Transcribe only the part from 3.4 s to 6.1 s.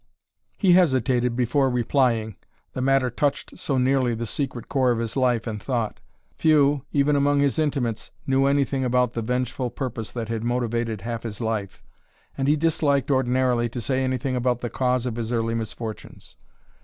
so nearly the secret core of his life and thought.